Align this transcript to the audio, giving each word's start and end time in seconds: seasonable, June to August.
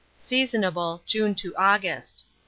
seasonable, 0.19 1.03
June 1.05 1.35
to 1.35 1.55
August. 1.57 2.25